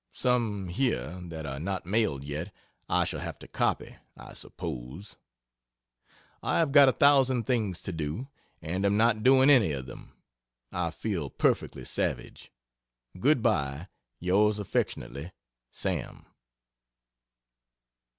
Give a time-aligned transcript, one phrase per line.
[0.13, 2.51] Some, here, that are not mailed yet,
[2.89, 5.17] I shall have to copy, I suppose.
[6.41, 8.27] I have got a thousand things to do,
[8.63, 10.13] and am not doing any of them.
[10.71, 12.51] I feel perfectly savage.
[13.19, 15.31] Good bye Yrs aff
[15.69, 16.25] SAM.